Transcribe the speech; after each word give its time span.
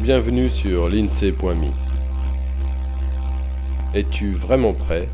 Bienvenue 0.00 0.50
sur 0.50 0.90
l'INSEE.me. 0.90 1.70
Es-tu 3.94 4.34
vraiment 4.34 4.74
prêt 4.74 5.08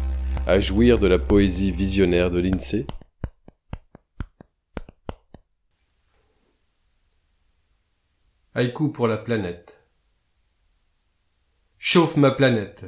à 0.44 0.58
jouir 0.58 0.98
de 0.98 1.06
la 1.06 1.20
poésie 1.20 1.70
visionnaire 1.70 2.32
de 2.32 2.40
l'INSEE? 2.40 2.86
Haïku 8.54 8.90
pour 8.90 9.06
la 9.06 9.18
planète. 9.18 9.80
Chauffe 11.78 12.16
ma 12.16 12.32
planète, 12.32 12.84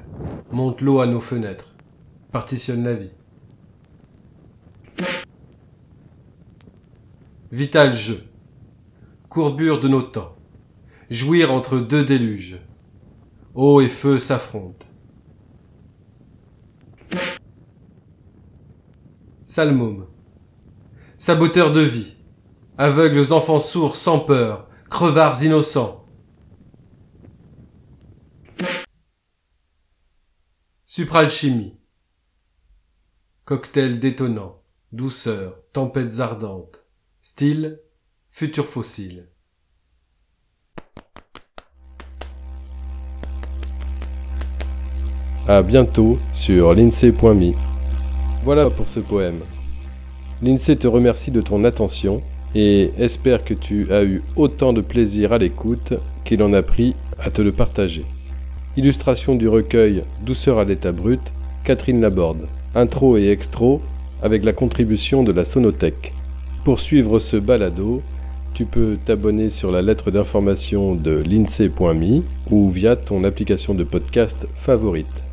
monte 0.50 0.80
l'eau 0.80 1.00
à 1.00 1.06
nos 1.06 1.20
fenêtres, 1.20 1.76
partitionne 2.32 2.82
la 2.82 2.94
vie. 2.94 3.12
Vital 7.52 7.94
jeu, 7.94 8.24
courbure 9.28 9.78
de 9.78 9.86
nos 9.86 10.02
temps, 10.02 10.34
jouir 11.10 11.52
entre 11.52 11.78
deux 11.78 12.04
déluges, 12.04 12.60
eau 13.54 13.80
et 13.80 13.88
feu 13.88 14.18
s'affrontent. 14.18 14.86
Salmôme, 19.46 20.06
saboteur 21.16 21.70
de 21.70 21.80
vie, 21.80 22.16
aveugles 22.78 23.32
enfants 23.32 23.60
sourds 23.60 23.96
sans 23.96 24.18
peur, 24.18 24.68
crevards 24.90 25.42
innocents. 25.44 26.04
Supralchimie, 30.84 31.76
cocktail 33.44 34.00
détonnant, 34.00 34.62
douceur, 34.92 35.56
tempêtes 35.72 36.20
ardentes, 36.20 36.86
style, 37.20 37.80
futur 38.30 38.66
fossile. 38.66 39.28
À 45.46 45.60
bientôt 45.60 46.16
sur 46.32 46.72
l'INSEE.me. 46.72 47.52
Voilà 48.46 48.70
pour 48.70 48.88
ce 48.88 48.98
poème. 48.98 49.40
L'INSEE 50.42 50.76
te 50.76 50.86
remercie 50.86 51.30
de 51.30 51.42
ton 51.42 51.64
attention 51.64 52.22
et 52.54 52.92
espère 52.98 53.44
que 53.44 53.52
tu 53.52 53.92
as 53.92 54.04
eu 54.04 54.22
autant 54.36 54.72
de 54.72 54.80
plaisir 54.80 55.34
à 55.34 55.38
l'écoute 55.38 55.92
qu'il 56.24 56.42
en 56.42 56.54
a 56.54 56.62
pris 56.62 56.94
à 57.18 57.28
te 57.28 57.42
le 57.42 57.52
partager. 57.52 58.06
Illustration 58.78 59.34
du 59.34 59.46
recueil 59.46 60.04
Douceur 60.24 60.56
à 60.56 60.64
l'état 60.64 60.92
brut, 60.92 61.20
Catherine 61.62 62.00
Laborde. 62.00 62.48
Intro 62.74 63.18
et 63.18 63.28
extro 63.28 63.82
avec 64.22 64.46
la 64.46 64.54
contribution 64.54 65.24
de 65.24 65.32
la 65.32 65.44
Sonothèque. 65.44 66.14
Pour 66.64 66.80
suivre 66.80 67.18
ce 67.18 67.36
balado, 67.36 68.00
tu 68.54 68.64
peux 68.64 68.96
t'abonner 69.04 69.50
sur 69.50 69.70
la 69.70 69.82
lettre 69.82 70.10
d'information 70.10 70.94
de 70.94 71.18
l'INSEE.me 71.18 72.22
ou 72.50 72.70
via 72.70 72.96
ton 72.96 73.24
application 73.24 73.74
de 73.74 73.84
podcast 73.84 74.48
favorite. 74.56 75.24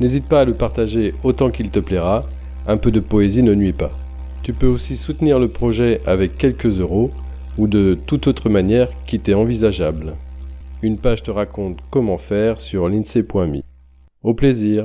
N'hésite 0.00 0.26
pas 0.26 0.40
à 0.40 0.44
le 0.44 0.54
partager 0.54 1.14
autant 1.22 1.50
qu'il 1.50 1.70
te 1.70 1.78
plaira, 1.78 2.24
un 2.66 2.76
peu 2.76 2.90
de 2.90 3.00
poésie 3.00 3.42
ne 3.42 3.54
nuit 3.54 3.72
pas. 3.72 3.92
Tu 4.42 4.52
peux 4.52 4.66
aussi 4.66 4.96
soutenir 4.96 5.38
le 5.38 5.48
projet 5.48 6.00
avec 6.04 6.36
quelques 6.36 6.80
euros 6.80 7.12
ou 7.56 7.68
de 7.68 7.96
toute 8.06 8.26
autre 8.26 8.50
manière 8.50 8.90
qui 9.06 9.20
t'est 9.20 9.34
envisageable. 9.34 10.14
Une 10.82 10.98
page 10.98 11.22
te 11.22 11.30
raconte 11.30 11.78
comment 11.90 12.18
faire 12.18 12.60
sur 12.60 12.88
l'INSEE.me. 12.88 13.60
Au 14.22 14.34
plaisir 14.34 14.82